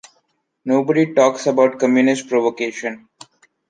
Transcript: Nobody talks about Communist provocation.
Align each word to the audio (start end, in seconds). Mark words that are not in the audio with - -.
Nobody 0.65 1.13
talks 1.13 1.45
about 1.45 1.77
Communist 1.77 2.27
provocation. 2.27 3.07